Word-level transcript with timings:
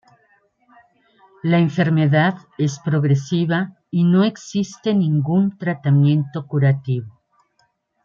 La 1.43 1.59
enfermedad 1.59 2.35
es 2.57 2.79
progresiva 2.79 3.77
y 3.91 4.03
no 4.03 4.23
existe 4.23 4.95
ningún 4.95 5.59
tratamiento 5.59 6.47
curativo. 6.47 7.21